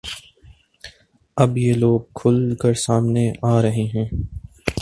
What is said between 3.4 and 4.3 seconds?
آ رہے ہیں